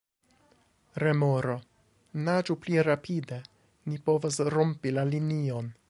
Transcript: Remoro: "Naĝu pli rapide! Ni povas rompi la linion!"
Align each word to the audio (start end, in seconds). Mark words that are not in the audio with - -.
Remoro: 1.03 1.57
"Naĝu 2.29 2.57
pli 2.65 2.81
rapide! 2.89 3.39
Ni 3.91 4.03
povas 4.09 4.41
rompi 4.57 4.97
la 4.99 5.07
linion!" 5.13 5.71